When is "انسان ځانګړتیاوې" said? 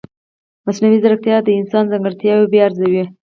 1.59-2.47